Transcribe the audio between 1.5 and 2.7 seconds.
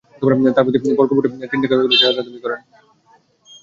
তিন টাকা করে চাঁদা দাবি করেন।